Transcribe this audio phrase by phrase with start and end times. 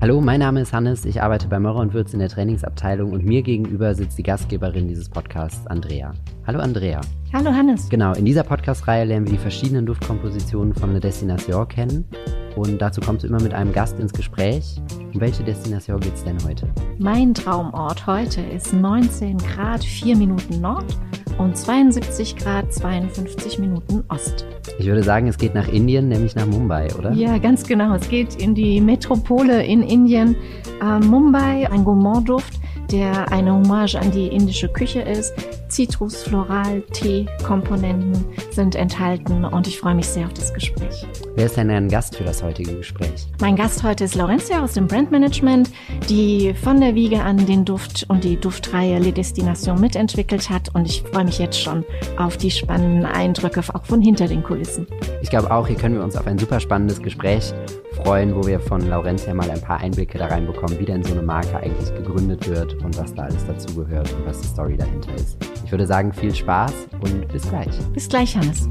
[0.00, 1.04] Hallo, mein Name ist Hannes.
[1.04, 4.86] Ich arbeite bei Meurer und Würz in der Trainingsabteilung und mir gegenüber sitzt die Gastgeberin
[4.86, 6.14] dieses Podcasts, Andrea.
[6.46, 7.00] Hallo, Andrea.
[7.30, 7.90] Hallo, Hannes.
[7.90, 12.06] Genau, in dieser Podcast-Reihe lernen wir die verschiedenen Duftkompositionen von Le Destination kennen.
[12.56, 14.80] Und dazu kommst du immer mit einem Gast ins Gespräch.
[15.12, 16.66] Um welche Destination geht es denn heute?
[16.98, 20.86] Mein Traumort heute ist 19 Grad 4 Minuten Nord
[21.36, 24.46] und 72 Grad 52 Minuten Ost.
[24.78, 27.12] Ich würde sagen, es geht nach Indien, nämlich nach Mumbai, oder?
[27.12, 27.94] Ja, ganz genau.
[27.94, 30.34] Es geht in die Metropole in Indien.
[30.80, 32.57] Äh, Mumbai, ein Gourmand-Duft,
[32.90, 35.34] der eine Hommage an die indische Küche ist.
[35.68, 41.06] Zitrus, Floral, Tee, Komponenten sind enthalten und ich freue mich sehr auf das Gespräch.
[41.34, 43.26] Wer ist denn ein Gast für das heutige Gespräch?
[43.40, 45.70] Mein Gast heute ist Laurencia aus dem Brandmanagement,
[46.08, 50.86] die von der Wiege an den Duft und die Duftreihe Les Destinations mitentwickelt hat und
[50.86, 51.84] ich freue mich jetzt schon
[52.16, 54.86] auf die spannenden Eindrücke auch von hinter den Kulissen.
[55.20, 57.52] Ich glaube auch, hier können wir uns auf ein super spannendes Gespräch
[58.02, 61.22] freuen, wo wir von Laurencia mal ein paar Einblicke da reinbekommen, wie denn so eine
[61.22, 65.36] Marke eigentlich gegründet wird und was da alles dazugehört und was die Story dahinter ist.
[65.64, 67.78] Ich würde sagen, viel Spaß und bis gleich.
[67.92, 68.68] Bis gleich, Hannes.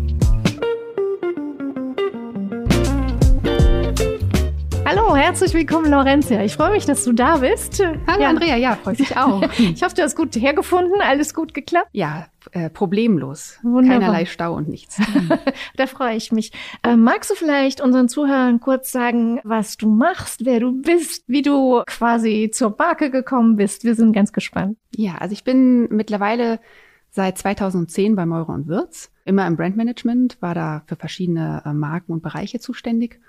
[4.90, 6.42] Hallo, herzlich willkommen, Laurentia.
[6.46, 7.84] Ich freue mich, dass du da bist.
[8.08, 8.30] Hallo, ja.
[8.30, 8.56] Andrea.
[8.56, 9.42] Ja, freut mich auch.
[9.60, 11.02] ich hoffe, du hast gut hergefunden.
[11.02, 11.90] Alles gut geklappt?
[11.92, 13.60] Ja, äh, problemlos.
[13.64, 14.00] Wunderbar.
[14.00, 14.98] Keinerlei Stau und nichts.
[15.76, 16.54] da freue ich mich.
[16.84, 21.42] Äh, magst du vielleicht unseren Zuhörern kurz sagen, was du machst, wer du bist, wie
[21.42, 23.84] du quasi zur Marke gekommen bist?
[23.84, 24.78] Wir sind ganz gespannt.
[24.96, 26.62] Ja, also ich bin mittlerweile
[27.10, 32.14] seit 2010 bei Meurer und Wirz, immer im Brandmanagement, war da für verschiedene äh, Marken
[32.14, 33.20] und Bereiche zuständig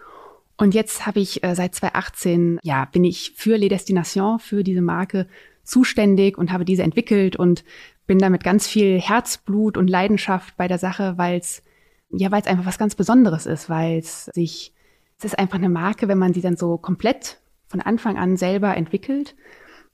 [0.58, 4.82] und jetzt habe ich äh, seit 2018, ja, bin ich für Les Destinations, für diese
[4.82, 5.26] Marke
[5.64, 7.64] zuständig und habe diese entwickelt und
[8.06, 11.62] bin da mit ganz viel Herzblut und Leidenschaft bei der Sache, weil es
[12.10, 14.72] ja, weil es einfach was ganz Besonderes ist, weil es sich,
[15.18, 18.76] es ist einfach eine Marke, wenn man sie dann so komplett von Anfang an selber
[18.76, 19.36] entwickelt,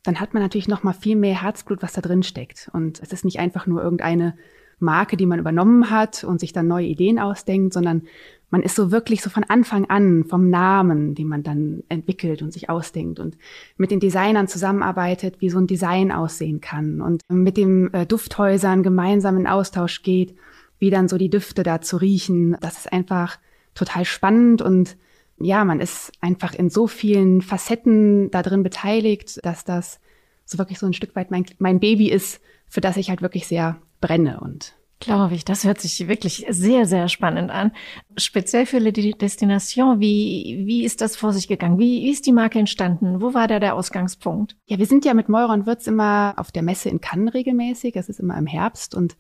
[0.05, 2.71] dann hat man natürlich noch mal viel mehr Herzblut, was da drin steckt.
[2.73, 4.37] Und es ist nicht einfach nur irgendeine
[4.84, 8.03] Marke, die man übernommen hat und sich dann neue Ideen ausdenkt, sondern
[8.50, 12.53] man ist so wirklich so von Anfang an vom Namen, den man dann entwickelt und
[12.53, 13.37] sich ausdenkt und
[13.77, 18.84] mit den Designern zusammenarbeitet, wie so ein Design aussehen kann und mit den äh, Dufthäusern
[18.84, 20.37] gemeinsam in Austausch geht,
[20.78, 22.56] wie dann so die Düfte da zu riechen.
[22.61, 23.39] Das ist einfach
[23.75, 24.97] total spannend und
[25.39, 29.99] ja, man ist einfach in so vielen Facetten da drin beteiligt, dass das
[30.44, 33.47] so wirklich so ein Stück weit mein, mein Baby ist, für das ich halt wirklich
[33.47, 37.72] sehr brenne und Glaube ich, das hört sich wirklich sehr, sehr spannend an.
[38.16, 41.78] Speziell für die Destination, wie, wie ist das vor sich gegangen?
[41.78, 43.20] Wie, wie ist die Marke entstanden?
[43.20, 44.56] Wo war da der Ausgangspunkt?
[44.66, 47.93] Ja, wir sind ja mit Meurer und Wirtz immer auf der Messe in Cannes regelmäßig.
[47.93, 49.16] Das ist immer im Herbst und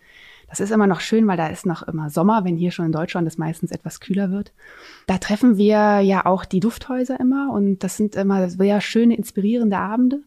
[0.48, 2.92] das ist immer noch schön, weil da ist noch immer Sommer, wenn hier schon in
[2.92, 4.54] Deutschland es meistens etwas kühler wird.
[5.06, 9.76] Da treffen wir ja auch die Dufthäuser immer und das sind immer sehr schöne, inspirierende
[9.76, 10.22] Abende.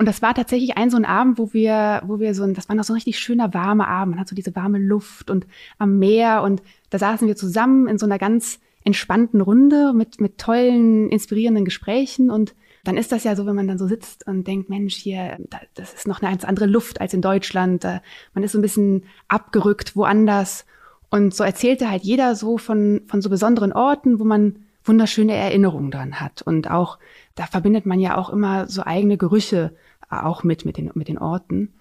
[0.00, 2.70] Und das war tatsächlich ein so ein Abend, wo wir, wo wir so ein, das
[2.70, 4.14] war noch so ein richtig schöner warmer Abend.
[4.14, 5.46] Man hat so diese warme Luft und
[5.76, 10.38] am Meer und da saßen wir zusammen in so einer ganz entspannten Runde mit, mit
[10.38, 14.46] tollen, inspirierenden Gesprächen und dann ist das ja so, wenn man dann so sitzt und
[14.46, 15.36] denkt, Mensch, hier,
[15.74, 17.84] das ist noch eine ganz andere Luft als in Deutschland.
[17.84, 20.64] Man ist so ein bisschen abgerückt woanders.
[21.10, 25.90] Und so erzählte halt jeder so von, von so besonderen Orten, wo man wunderschöne Erinnerungen
[25.90, 26.40] dran hat.
[26.40, 26.98] Und auch,
[27.34, 29.74] da verbindet man ja auch immer so eigene Gerüche
[30.10, 31.72] auch mit, mit den, mit den Orten.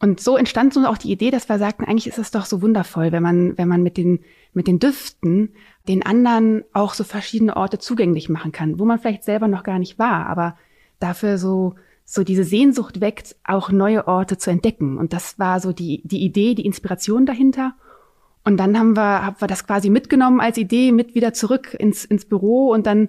[0.00, 2.60] Und so entstand so auch die Idee, dass wir sagten, eigentlich ist es doch so
[2.62, 4.20] wundervoll, wenn man, wenn man mit den,
[4.52, 5.50] mit den Düften
[5.88, 9.78] den anderen auch so verschiedene Orte zugänglich machen kann, wo man vielleicht selber noch gar
[9.78, 10.56] nicht war, aber
[10.98, 11.74] dafür so,
[12.04, 14.98] so diese Sehnsucht weckt, auch neue Orte zu entdecken.
[14.98, 17.74] Und das war so die, die Idee, die Inspiration dahinter.
[18.44, 22.04] Und dann haben wir, haben wir das quasi mitgenommen als Idee mit wieder zurück ins,
[22.04, 23.08] ins Büro und dann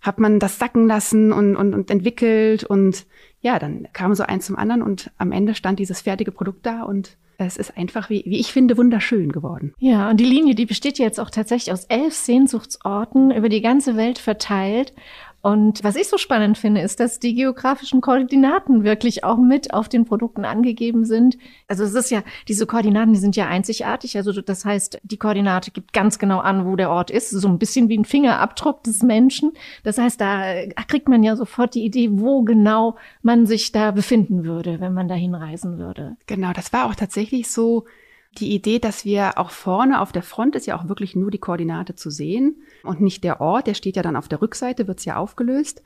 [0.00, 3.06] hat man das sacken lassen und, und, und entwickelt und
[3.40, 6.82] ja, dann kam so eins zum anderen und am Ende stand dieses fertige Produkt da
[6.82, 9.72] und es ist einfach, wie, wie ich finde, wunderschön geworden.
[9.78, 13.96] Ja, und die Linie, die besteht jetzt auch tatsächlich aus elf Sehnsuchtsorten über die ganze
[13.96, 14.92] Welt verteilt.
[15.40, 19.88] Und was ich so spannend finde, ist, dass die geografischen Koordinaten wirklich auch mit auf
[19.88, 21.38] den Produkten angegeben sind.
[21.68, 24.16] Also es ist ja, diese Koordinaten, die sind ja einzigartig.
[24.16, 27.30] Also das heißt, die Koordinate gibt ganz genau an, wo der Ort ist.
[27.30, 29.52] So ein bisschen wie ein Fingerabdruck des Menschen.
[29.84, 34.44] Das heißt, da kriegt man ja sofort die Idee, wo genau man sich da befinden
[34.44, 36.16] würde, wenn man da hinreisen würde.
[36.26, 37.84] Genau, das war auch tatsächlich so
[38.32, 41.38] die Idee, dass wir auch vorne auf der Front ist ja auch wirklich nur die
[41.38, 44.98] Koordinate zu sehen und nicht der Ort, der steht ja dann auf der Rückseite, wird
[44.98, 45.82] es ja aufgelöst.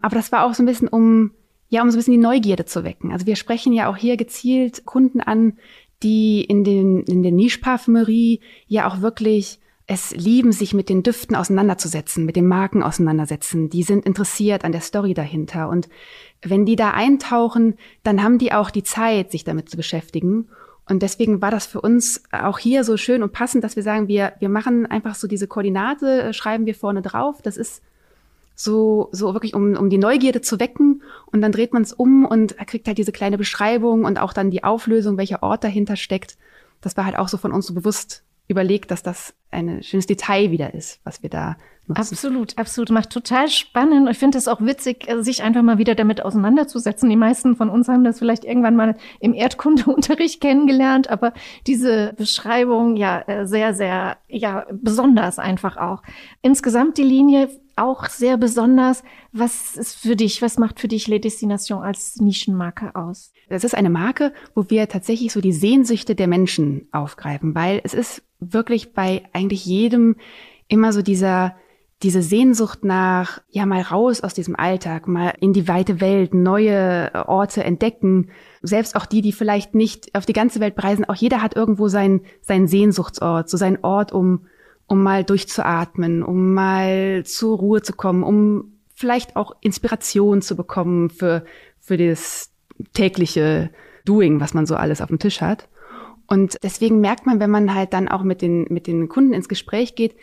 [0.00, 1.30] Aber das war auch so ein bisschen, um,
[1.68, 3.12] ja, um so ein bisschen die Neugierde zu wecken.
[3.12, 5.58] Also wir sprechen ja auch hier gezielt Kunden an,
[6.02, 11.36] die in den, in der Niche-Parfümerie ja auch wirklich es lieben, sich mit den Düften
[11.36, 13.68] auseinanderzusetzen, mit den Marken auseinandersetzen.
[13.68, 15.68] Die sind interessiert an der Story dahinter.
[15.68, 15.88] Und
[16.42, 20.48] wenn die da eintauchen, dann haben die auch die Zeit, sich damit zu beschäftigen.
[20.88, 24.06] Und deswegen war das für uns auch hier so schön und passend, dass wir sagen,
[24.06, 27.40] wir, wir machen einfach so diese Koordinate, äh, schreiben wir vorne drauf.
[27.42, 27.82] Das ist
[28.54, 31.02] so, so wirklich, um, um die Neugierde zu wecken.
[31.26, 34.50] Und dann dreht man es um und kriegt halt diese kleine Beschreibung und auch dann
[34.50, 36.36] die Auflösung, welcher Ort dahinter steckt.
[36.80, 40.50] Das war halt auch so von uns so bewusst überlegt, dass das ein schönes Detail
[40.50, 41.56] wieder ist, was wir da
[41.86, 42.14] nutzen.
[42.14, 42.90] Absolut, absolut.
[42.90, 44.08] Macht total spannend.
[44.10, 47.08] Ich finde es auch witzig, äh, sich einfach mal wieder damit auseinanderzusetzen.
[47.08, 51.32] Die meisten von uns haben das vielleicht irgendwann mal im Erdkundeunterricht kennengelernt, aber
[51.66, 56.02] diese Beschreibung ja äh, sehr, sehr, ja, besonders einfach auch.
[56.42, 59.02] Insgesamt die Linie auch sehr besonders.
[59.32, 63.32] Was ist für dich, was macht für dich Les Destination als Nischenmarke aus?
[63.48, 67.92] Das ist eine Marke, wo wir tatsächlich so die Sehnsüchte der Menschen aufgreifen, weil es
[67.92, 70.16] ist wirklich bei eigentlich jedem
[70.68, 71.54] immer so dieser,
[72.02, 77.10] diese Sehnsucht nach, ja, mal raus aus diesem Alltag, mal in die weite Welt, neue
[77.26, 78.30] Orte entdecken.
[78.62, 81.88] Selbst auch die, die vielleicht nicht auf die ganze Welt preisen, auch jeder hat irgendwo
[81.88, 84.46] seinen, seinen Sehnsuchtsort, so seinen Ort, um,
[84.86, 91.10] um mal durchzuatmen, um mal zur Ruhe zu kommen, um vielleicht auch Inspiration zu bekommen
[91.10, 91.44] für,
[91.80, 92.50] für das
[92.94, 93.70] tägliche
[94.04, 95.68] Doing, was man so alles auf dem Tisch hat.
[96.26, 99.48] Und deswegen merkt man, wenn man halt dann auch mit den, mit den Kunden ins
[99.48, 100.16] Gespräch geht,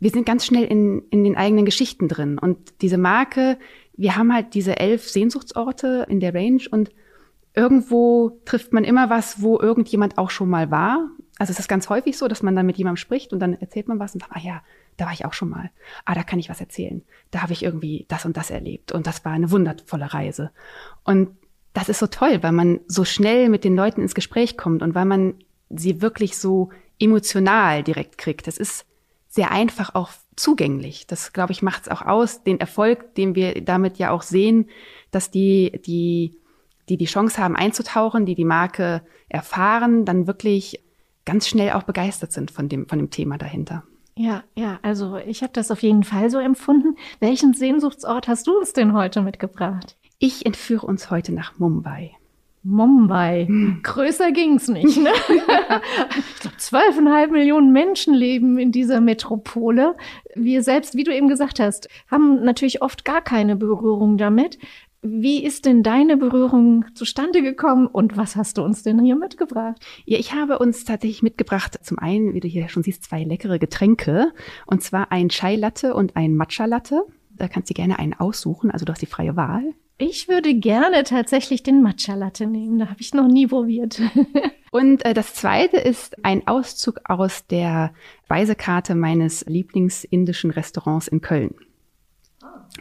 [0.00, 2.38] wir sind ganz schnell in, in den eigenen Geschichten drin.
[2.38, 3.58] Und diese Marke,
[3.96, 6.90] wir haben halt diese elf Sehnsuchtsorte in der Range und
[7.54, 11.08] irgendwo trifft man immer was, wo irgendjemand auch schon mal war.
[11.38, 13.88] Also es ist ganz häufig so, dass man dann mit jemandem spricht und dann erzählt
[13.88, 14.62] man was und sagt, ah ja,
[14.96, 15.70] da war ich auch schon mal.
[16.04, 17.02] Ah, da kann ich was erzählen.
[17.30, 20.50] Da habe ich irgendwie das und das erlebt und das war eine wundervolle Reise.
[21.04, 21.30] Und
[21.74, 24.94] das ist so toll, weil man so schnell mit den Leuten ins Gespräch kommt und
[24.94, 25.34] weil man
[25.68, 28.46] sie wirklich so emotional direkt kriegt.
[28.46, 28.86] Das ist
[29.28, 31.06] sehr einfach auch zugänglich.
[31.08, 34.68] Das, glaube ich, macht es auch aus, den Erfolg, den wir damit ja auch sehen,
[35.10, 36.38] dass die, die,
[36.88, 40.80] die die Chance haben einzutauchen, die die Marke erfahren, dann wirklich
[41.24, 43.82] ganz schnell auch begeistert sind von dem, von dem Thema dahinter.
[44.16, 46.96] Ja, ja, also ich habe das auf jeden Fall so empfunden.
[47.18, 49.96] Welchen Sehnsuchtsort hast du uns denn heute mitgebracht?
[50.24, 52.12] Ich entführe uns heute nach Mumbai.
[52.62, 53.44] Mumbai.
[53.46, 53.80] Hm.
[53.82, 54.96] Größer ging's nicht.
[54.96, 55.10] Ne?
[55.28, 59.94] ich glaube, zwölfeinhalb Millionen Menschen leben in dieser Metropole.
[60.34, 64.58] Wir selbst, wie du eben gesagt hast, haben natürlich oft gar keine Berührung damit.
[65.02, 69.76] Wie ist denn deine Berührung zustande gekommen und was hast du uns denn hier mitgebracht?
[70.06, 73.58] Ja, ich habe uns tatsächlich mitgebracht, zum einen, wie du hier schon siehst, zwei leckere
[73.58, 74.32] Getränke.
[74.64, 77.02] Und zwar ein Chai Latte und ein Matcha Latte.
[77.36, 79.74] Da kannst du gerne einen aussuchen, also du hast die freie Wahl.
[79.96, 82.78] Ich würde gerne tatsächlich den Matcha Latte nehmen.
[82.78, 84.00] Da habe ich noch nie probiert.
[84.72, 87.94] Und äh, das zweite ist ein Auszug aus der
[88.24, 91.54] Speisekarte meines Lieblingsindischen Restaurants in Köln.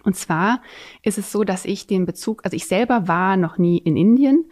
[0.04, 0.64] Und zwar
[1.04, 4.46] ist es so, dass ich den Bezug, also ich selber war noch nie in Indien,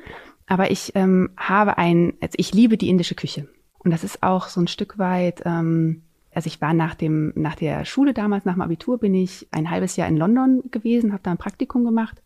[0.45, 3.47] aber ich ähm, habe ein, also ich liebe die indische Küche.
[3.79, 7.55] Und das ist auch so ein Stück weit, ähm, also ich war nach dem, nach
[7.55, 11.23] der Schule damals, nach dem Abitur, bin ich ein halbes Jahr in London gewesen, habe
[11.23, 12.20] da ein Praktikum gemacht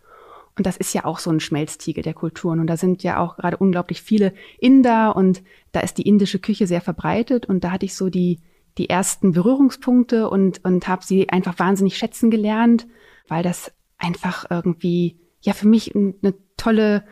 [0.57, 2.59] und das ist ja auch so ein Schmelztiegel der Kulturen.
[2.59, 5.43] Und da sind ja auch gerade unglaublich viele Inder und
[5.73, 7.45] da ist die indische Küche sehr verbreitet.
[7.45, 8.39] Und da hatte ich so die,
[8.77, 12.87] die ersten Berührungspunkte und, und habe sie einfach wahnsinnig schätzen gelernt,
[13.27, 17.03] weil das einfach irgendwie, ja, für mich eine tolle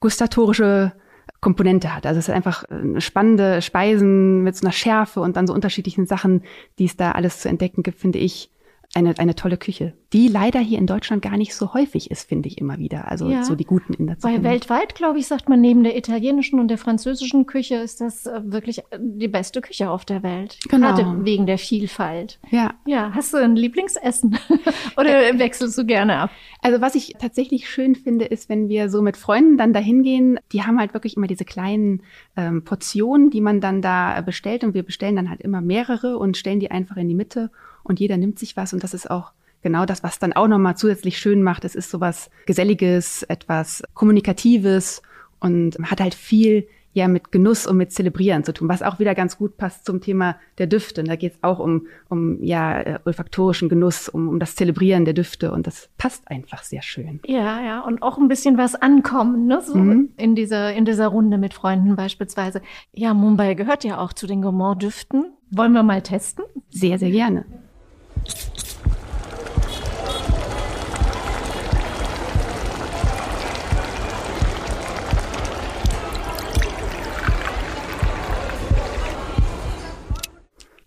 [0.00, 0.92] gustatorische
[1.40, 2.04] Komponente hat.
[2.04, 2.64] Also es ist einfach
[2.98, 6.42] spannende Speisen mit so einer Schärfe und dann so unterschiedlichen Sachen,
[6.80, 8.50] die es da alles zu entdecken gibt, finde ich
[8.98, 12.48] eine, eine tolle Küche, die leider hier in Deutschland gar nicht so häufig ist, finde
[12.48, 13.10] ich immer wieder.
[13.10, 14.32] Also ja, so die guten in der Zeit.
[14.32, 18.26] Weil weltweit, glaube ich, sagt man, neben der italienischen und der französischen Küche ist das
[18.26, 20.58] äh, wirklich äh, die beste Küche auf der Welt.
[20.68, 20.94] Genau.
[20.94, 22.38] Gerade wegen der Vielfalt.
[22.50, 22.74] Ja.
[22.86, 23.12] Ja.
[23.14, 24.38] Hast du ein Lieblingsessen?
[24.96, 26.30] Oder wechselst du gerne ab?
[26.60, 30.38] Also was ich tatsächlich schön finde, ist, wenn wir so mit Freunden dann dahin gehen,
[30.52, 32.02] die haben halt wirklich immer diese kleinen
[32.36, 36.36] ähm, Portionen, die man dann da bestellt und wir bestellen dann halt immer mehrere und
[36.36, 37.50] stellen die einfach in die Mitte
[37.88, 40.76] und jeder nimmt sich was und das ist auch genau das, was dann auch nochmal
[40.76, 41.64] zusätzlich schön macht.
[41.64, 45.02] Es ist sowas Geselliges, etwas Kommunikatives
[45.40, 49.14] und hat halt viel ja mit Genuss und mit Zelebrieren zu tun, was auch wieder
[49.14, 51.00] ganz gut passt zum Thema der Düfte.
[51.00, 55.04] Und da geht es auch um, um ja äh, olfaktorischen Genuss, um, um das Zelebrieren
[55.04, 57.20] der Düfte und das passt einfach sehr schön.
[57.26, 59.60] Ja, ja, und auch ein bisschen was ankommen, ne?
[59.62, 60.10] So mhm.
[60.16, 62.62] in dieser in dieser Runde mit Freunden beispielsweise.
[62.92, 65.32] Ja, Mumbai gehört ja auch zu den Gourmand-Düften.
[65.50, 66.44] Wollen wir mal testen?
[66.68, 67.46] Sehr, sehr gerne.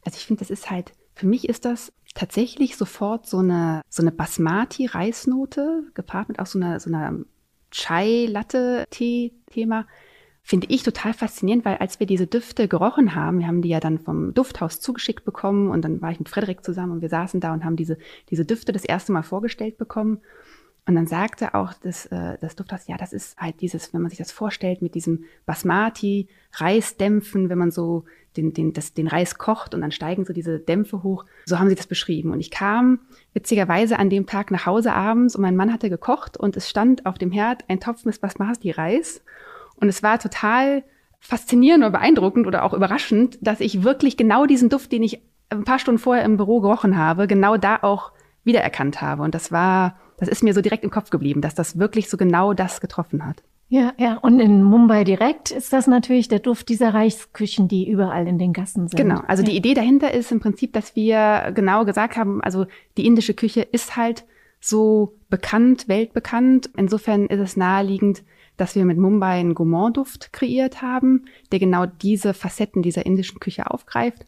[0.04, 4.02] Also ich finde, das ist halt Für mich ist das tatsächlich sofort so eine, so
[4.02, 7.20] eine Basmati-Reisnote, gepaart mit auch so einer, so einer
[7.72, 9.86] Chai-Latte-Tee-Thema.
[10.44, 13.80] Finde ich total faszinierend, weil als wir diese Düfte gerochen haben, wir haben die ja
[13.80, 17.40] dann vom Dufthaus zugeschickt bekommen und dann war ich mit Frederik zusammen und wir saßen
[17.40, 17.98] da und haben diese,
[18.30, 20.20] diese Düfte das erste Mal vorgestellt bekommen.
[20.88, 24.10] Und dann sagte auch das, äh, das Dufthaus, ja, das ist halt dieses, wenn man
[24.10, 28.06] sich das vorstellt, mit diesem Basmati, Reisdämpfen, wenn man so
[28.36, 31.26] den, den, das, den Reis kocht und dann steigen so diese Dämpfe hoch.
[31.46, 32.32] So haben sie das beschrieben.
[32.32, 33.00] Und ich kam
[33.34, 37.06] witzigerweise an dem Tag nach Hause abends und mein Mann hatte gekocht und es stand
[37.06, 39.22] auf dem Herd ein Topf mit Basmati-Reis.
[39.82, 40.84] Und es war total
[41.20, 45.66] faszinierend oder beeindruckend oder auch überraschend, dass ich wirklich genau diesen Duft, den ich ein
[45.66, 48.12] paar Stunden vorher im Büro gerochen habe, genau da auch
[48.44, 49.22] wiedererkannt habe.
[49.24, 52.18] Und das war, das ist mir so direkt im Kopf geblieben, dass das wirklich so
[52.18, 53.44] genau das getroffen hat.
[53.70, 54.18] Ja, ja.
[54.18, 58.52] Und in Mumbai direkt ist das natürlich der Duft dieser Reichsküchen, die überall in den
[58.52, 58.98] Gassen sind.
[58.98, 59.22] Genau.
[59.28, 59.50] Also ja.
[59.50, 62.66] die Idee dahinter ist im Prinzip, dass wir genau gesagt haben, also
[62.98, 64.26] die indische Küche ist halt
[64.60, 66.70] so bekannt, weltbekannt.
[66.76, 68.24] Insofern ist es naheliegend,
[68.62, 73.72] dass wir mit Mumbai einen Gourmand-Duft kreiert haben, der genau diese Facetten dieser indischen Küche
[73.72, 74.28] aufgreift.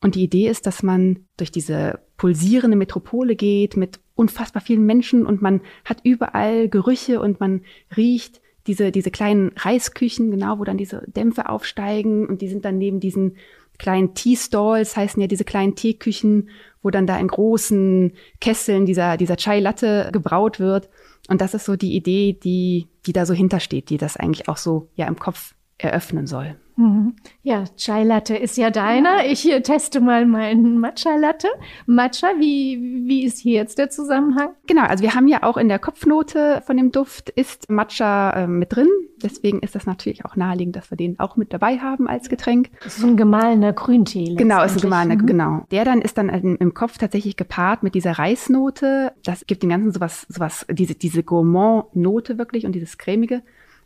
[0.00, 5.26] Und die Idee ist, dass man durch diese pulsierende Metropole geht mit unfassbar vielen Menschen
[5.26, 7.62] und man hat überall Gerüche und man
[7.96, 12.78] riecht diese, diese kleinen Reisküchen, genau, wo dann diese Dämpfe aufsteigen und die sind dann
[12.78, 13.36] neben diesen
[13.82, 16.48] kleinen Tea-Stalls, heißen ja diese kleinen Teeküchen,
[16.82, 20.88] wo dann da in großen Kesseln dieser, dieser Chai-Latte gebraut wird.
[21.28, 24.56] Und das ist so die Idee, die, die da so hintersteht, die das eigentlich auch
[24.56, 26.56] so ja im Kopf eröffnen soll.
[26.76, 27.14] Mhm.
[27.42, 29.26] Ja, Chai Latte ist ja deiner.
[29.26, 31.48] Ich hier teste mal meinen Matcha Latte.
[31.86, 34.50] Matcha, wie, wie ist hier jetzt der Zusammenhang?
[34.66, 38.46] Genau, also wir haben ja auch in der Kopfnote von dem Duft ist Matcha äh,
[38.46, 38.88] mit drin.
[39.22, 42.70] Deswegen ist das natürlich auch naheliegend, dass wir den auch mit dabei haben als Getränk.
[42.82, 44.34] Das ist so ein gemahlener Grüntee.
[44.34, 45.26] Genau, ist ein gemahlener, mhm.
[45.26, 45.66] genau.
[45.70, 49.12] Der dann ist dann im Kopf tatsächlich gepaart mit dieser Reisnote.
[49.24, 53.42] Das gibt dem Ganzen sowas, sowas, diese, diese Gourmand-Note wirklich und dieses cremige.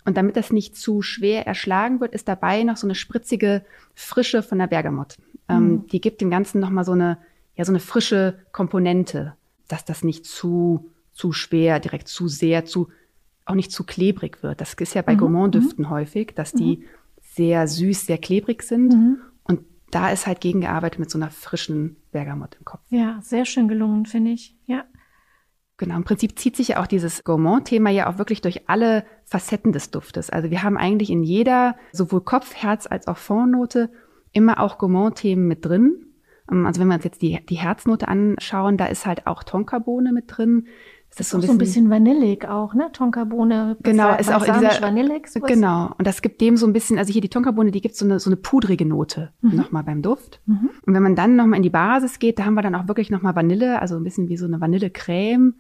[0.07, 4.43] Und damit das nicht zu schwer erschlagen wird, ist dabei noch so eine spritzige Frische
[4.43, 5.17] von der Bergamott.
[5.49, 5.87] Ähm, mhm.
[5.89, 7.19] Die gibt dem Ganzen nochmal so eine,
[7.57, 9.35] ja, so eine frische Komponente,
[9.67, 12.89] dass das nicht zu, zu schwer, direkt zu sehr, zu,
[13.47, 14.61] auch nicht zu klebrig wird.
[14.61, 15.19] Das ist ja bei mhm.
[15.19, 15.91] Gourmand-Düften mhm.
[15.91, 16.85] häufig, dass die mhm.
[17.21, 18.93] sehr süß, sehr klebrig sind.
[18.93, 19.19] Mhm.
[19.43, 22.81] Und da ist halt gegengearbeitet mit so einer frischen Bergamott im Kopf.
[22.91, 24.55] Ja, sehr schön gelungen, finde ich.
[24.67, 24.85] Ja.
[25.79, 29.73] Genau, im Prinzip zieht sich ja auch dieses Gourmand-Thema ja auch wirklich durch alle Facetten
[29.73, 30.31] des Duftes.
[30.31, 33.91] Also wir haben eigentlich in jeder, sowohl Kopf, Herz als auch Fondnote,
[34.33, 36.07] immer auch Gourmand-Themen mit drin.
[36.51, 40.13] Ähm, also wenn wir uns jetzt die, die Herznote anschauen, da ist halt auch Tonkabohne
[40.13, 40.67] mit drin.
[41.11, 42.91] Das ist so ein, bisschen, so ein bisschen vanillig auch, ne?
[42.93, 43.77] Tonkabohne.
[43.83, 45.29] Genau, ist auch in dieser, vanillig.
[45.29, 45.49] Sowas.
[45.49, 45.95] Genau.
[45.97, 48.19] Und das gibt dem so ein bisschen, also hier die Tonkabohne, die gibt so eine,
[48.19, 49.57] so eine pudrige Note mhm.
[49.57, 50.41] nochmal beim Duft.
[50.47, 50.71] Mhm.
[50.85, 53.11] Und wenn man dann nochmal in die Basis geht, da haben wir dann auch wirklich
[53.11, 55.55] nochmal Vanille, also ein bisschen wie so eine Vanillecreme.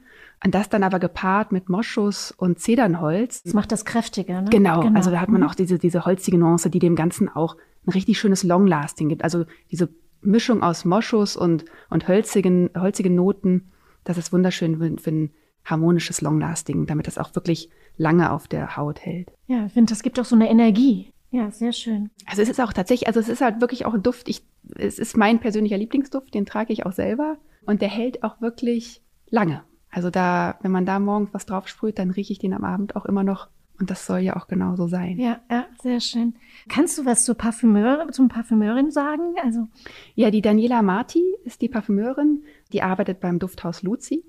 [0.45, 3.43] Und das dann aber gepaart mit Moschus und Zedernholz.
[3.43, 4.50] Das macht das kräftiger, ne?
[4.50, 4.97] Genau, genau.
[4.97, 5.47] also da hat man mhm.
[5.49, 9.25] auch diese, diese holzige Nuance, die dem Ganzen auch ein richtig schönes Long-Lasting gibt.
[9.25, 9.88] Also diese
[10.21, 13.73] Mischung aus Moschus und, und holzigen, holzigen Noten,
[14.05, 15.31] das ist wunderschön für, für ein
[15.64, 19.33] harmonisches Long-Lasting, damit das auch wirklich lange auf der Haut hält.
[19.47, 21.11] Ja, ich finde, das gibt auch so eine Energie.
[21.31, 22.11] Ja, sehr schön.
[22.25, 24.28] Also es ist auch tatsächlich, also es ist halt wirklich auch ein Duft.
[24.28, 24.45] Ich,
[24.76, 27.38] es ist mein persönlicher Lieblingsduft, den trage ich auch selber.
[27.64, 29.64] Und der hält auch wirklich lange.
[29.97, 32.97] Also da, wenn man da morgens was drauf sprüht, dann rieche ich den am Abend
[32.97, 33.49] auch immer noch.
[33.81, 35.19] Und das soll ja auch genauso sein.
[35.19, 36.35] Ja, ja, sehr schön.
[36.69, 39.37] Kannst du was zur Parfümeur, zum Parfümeurin sagen?
[39.43, 39.69] Also
[40.15, 42.45] ja, die Daniela Marti ist die Parfümeurin.
[42.75, 44.23] Die arbeitet beim Dufthaus Luzi.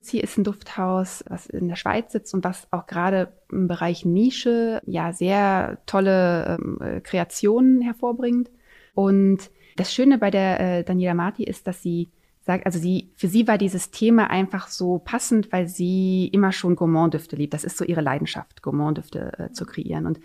[0.00, 4.04] Sie ist ein Dufthaus, was in der Schweiz sitzt und was auch gerade im Bereich
[4.04, 8.52] Nische ja sehr tolle ähm, äh, Kreationen hervorbringt.
[8.94, 12.08] Und das Schöne bei der äh, Daniela Marti ist, dass sie
[12.48, 16.76] sagt, also sie, für sie war dieses Thema einfach so passend, weil sie immer schon
[16.76, 17.52] Gourmand-Düfte liebt.
[17.52, 20.06] Das ist so ihre Leidenschaft, Gourmand-Düfte äh, zu kreieren.
[20.06, 20.18] Und,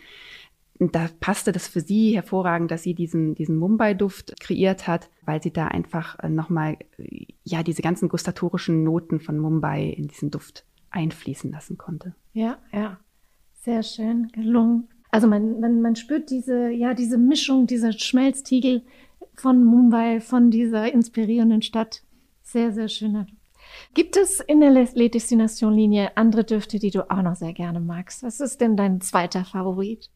[0.79, 5.51] da passte das für sie hervorragend, dass sie diesen, diesen Mumbai-Duft kreiert hat, weil sie
[5.51, 6.77] da einfach äh, nochmal,
[7.43, 12.15] ja, diese ganzen gustatorischen Noten von Mumbai in diesen Duft einfließen lassen konnte.
[12.33, 12.97] Ja, ja.
[13.61, 14.87] Sehr schön gelungen.
[15.11, 18.81] Also man, man, man spürt diese, ja, diese Mischung, diese Schmelztiegel
[19.35, 22.02] von Mumbai, von dieser inspirierenden Stadt
[22.53, 23.43] sehr, sehr schöner Duft.
[23.93, 27.79] Gibt es in der Les Destination Linie andere Düfte, die du auch noch sehr gerne
[27.79, 28.23] magst?
[28.23, 30.09] Was ist denn dein zweiter Favorit?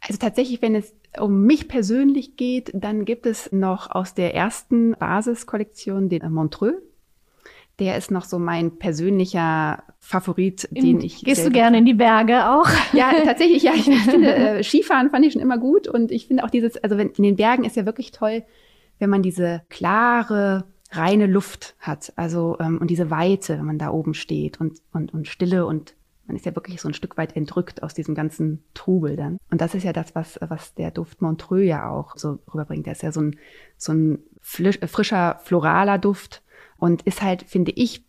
[0.00, 4.92] Also tatsächlich, wenn es um mich persönlich geht, dann gibt es noch aus der ersten
[4.92, 6.74] Basiskollektion den Montreux.
[7.78, 11.24] Der ist noch so mein persönlicher Favorit, den ich.
[11.24, 12.68] Gehst du gerne in die Berge auch?
[12.92, 13.72] Ja, tatsächlich, ja.
[13.74, 16.76] Ich, ich finde, äh, Skifahren fand ich schon immer gut und ich finde auch dieses,
[16.76, 18.44] also wenn, in den Bergen ist ja wirklich toll,
[19.00, 22.12] wenn man diese klare, reine Luft hat.
[22.16, 25.94] Also ähm, und diese Weite, wenn man da oben steht und, und, und Stille und
[26.26, 29.38] man ist ja wirklich so ein Stück weit entrückt aus diesem ganzen Trubel dann.
[29.50, 32.86] Und das ist ja das, was, was der Duft Montreux ja auch so rüberbringt.
[32.86, 33.36] Der ist ja so ein,
[33.76, 36.42] so ein frischer, floraler Duft
[36.78, 38.04] und ist halt, finde ich,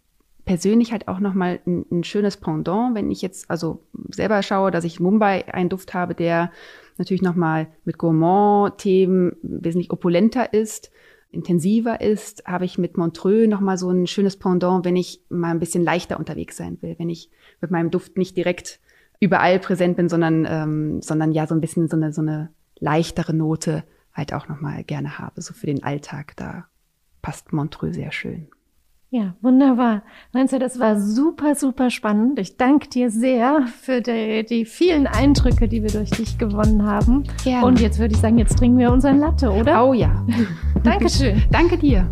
[0.45, 4.83] persönlich halt auch nochmal ein, ein schönes Pendant, wenn ich jetzt also selber schaue, dass
[4.83, 6.51] ich Mumbai einen Duft habe, der
[6.97, 10.91] natürlich nochmal mit Gourmand-Themen wesentlich opulenter ist,
[11.35, 15.59] intensiver ist, habe ich mit Montreux nochmal so ein schönes Pendant, wenn ich mal ein
[15.59, 17.29] bisschen leichter unterwegs sein will, wenn ich
[17.61, 18.79] mit meinem Duft nicht direkt
[19.19, 22.49] überall präsent bin, sondern, ähm, sondern ja so ein bisschen so eine, so eine
[22.79, 26.33] leichtere Note halt auch nochmal gerne habe, so für den Alltag.
[26.37, 26.67] Da
[27.21, 28.47] passt Montreux sehr schön.
[29.11, 30.03] Ja, wunderbar.
[30.33, 32.39] Meinst das war super, super spannend.
[32.39, 37.23] Ich danke dir sehr für die, die vielen Eindrücke, die wir durch dich gewonnen haben.
[37.43, 37.65] Gerne.
[37.65, 39.85] Und jetzt würde ich sagen, jetzt trinken wir unseren Latte, oder?
[39.85, 40.25] Oh ja.
[40.83, 41.43] Dankeschön.
[41.51, 42.09] Danke dir.